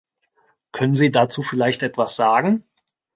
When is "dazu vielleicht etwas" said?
1.11-2.15